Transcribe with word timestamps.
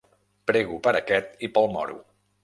Prego 0.51 0.79
per 0.87 0.93
aquest 0.99 1.45
i 1.49 1.51
pel 1.59 1.69
moro. 1.75 1.99